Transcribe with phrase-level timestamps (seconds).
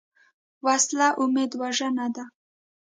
[0.65, 2.23] وسله امید وژنه ده